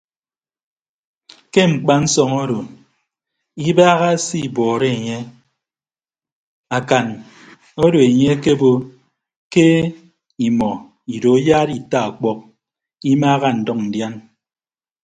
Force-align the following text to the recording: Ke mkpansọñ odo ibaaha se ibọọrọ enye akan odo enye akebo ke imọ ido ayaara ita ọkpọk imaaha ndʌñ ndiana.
Ke 1.53 1.61
mkpansọñ 1.71 2.31
odo 2.43 2.59
ibaaha 3.69 4.09
se 4.25 4.35
ibọọrọ 4.47 4.85
enye 4.95 5.17
akan 6.77 7.07
odo 7.85 7.97
enye 8.07 8.25
akebo 8.35 8.71
ke 9.53 9.65
imọ 10.47 10.71
ido 11.15 11.29
ayaara 11.39 11.73
ita 11.81 11.99
ọkpọk 12.09 12.39
imaaha 13.11 13.47
ndʌñ 13.59 13.79
ndiana. 13.87 14.19